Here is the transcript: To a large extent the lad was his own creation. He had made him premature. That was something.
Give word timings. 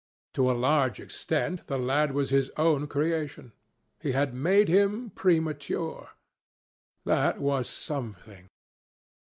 To 0.33 0.49
a 0.49 0.53
large 0.57 0.99
extent 0.99 1.67
the 1.67 1.77
lad 1.77 2.11
was 2.11 2.31
his 2.31 2.49
own 2.57 2.87
creation. 2.87 3.51
He 3.99 4.13
had 4.13 4.33
made 4.33 4.67
him 4.67 5.11
premature. 5.11 6.09
That 7.05 7.39
was 7.39 7.69
something. 7.69 8.49